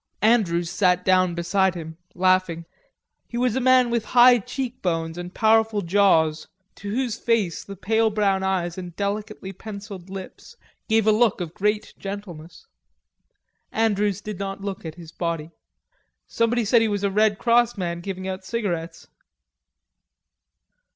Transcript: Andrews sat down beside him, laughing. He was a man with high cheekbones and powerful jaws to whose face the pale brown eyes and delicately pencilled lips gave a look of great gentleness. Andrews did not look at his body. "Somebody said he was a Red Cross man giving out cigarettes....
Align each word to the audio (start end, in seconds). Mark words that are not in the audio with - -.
Andrews 0.23 0.71
sat 0.71 1.05
down 1.05 1.35
beside 1.35 1.75
him, 1.75 1.95
laughing. 2.15 2.65
He 3.27 3.37
was 3.37 3.55
a 3.55 3.59
man 3.61 3.91
with 3.91 4.03
high 4.17 4.39
cheekbones 4.39 5.15
and 5.15 5.31
powerful 5.31 5.83
jaws 5.83 6.47
to 6.77 6.89
whose 6.89 7.19
face 7.19 7.63
the 7.63 7.75
pale 7.75 8.09
brown 8.09 8.41
eyes 8.41 8.79
and 8.79 8.95
delicately 8.95 9.53
pencilled 9.53 10.09
lips 10.09 10.57
gave 10.89 11.05
a 11.05 11.11
look 11.11 11.39
of 11.39 11.53
great 11.53 11.93
gentleness. 11.99 12.65
Andrews 13.71 14.21
did 14.21 14.39
not 14.39 14.61
look 14.61 14.85
at 14.87 14.95
his 14.95 15.11
body. 15.11 15.51
"Somebody 16.25 16.65
said 16.65 16.81
he 16.81 16.87
was 16.87 17.03
a 17.03 17.11
Red 17.11 17.37
Cross 17.37 17.77
man 17.77 17.99
giving 18.01 18.27
out 18.27 18.43
cigarettes.... 18.43 19.05